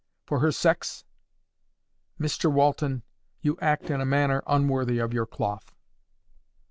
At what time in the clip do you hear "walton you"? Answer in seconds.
2.49-3.55